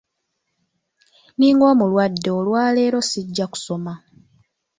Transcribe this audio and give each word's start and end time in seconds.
Ninga 1.37 1.65
omulwadde 1.73 2.29
olwaleero 2.39 2.99
sijja 3.09 3.45
kusoma. 3.53 3.93